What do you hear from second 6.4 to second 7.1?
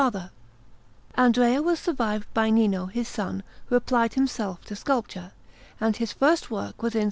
work was in S.